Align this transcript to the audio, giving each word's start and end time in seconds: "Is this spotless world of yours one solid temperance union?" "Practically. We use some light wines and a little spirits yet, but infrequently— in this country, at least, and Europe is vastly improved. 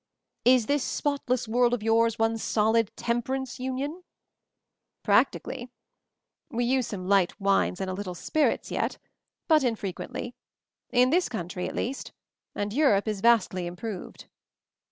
"Is 0.45 0.65
this 0.65 0.83
spotless 0.83 1.47
world 1.47 1.75
of 1.75 1.83
yours 1.83 2.17
one 2.17 2.39
solid 2.39 2.89
temperance 2.97 3.59
union?" 3.59 4.01
"Practically. 5.03 5.69
We 6.49 6.65
use 6.65 6.87
some 6.87 7.07
light 7.07 7.39
wines 7.39 7.79
and 7.79 7.87
a 7.87 7.93
little 7.93 8.15
spirits 8.15 8.71
yet, 8.71 8.97
but 9.47 9.63
infrequently— 9.63 10.33
in 10.89 11.11
this 11.11 11.29
country, 11.29 11.69
at 11.69 11.75
least, 11.75 12.13
and 12.55 12.73
Europe 12.73 13.07
is 13.07 13.21
vastly 13.21 13.67
improved. 13.67 14.25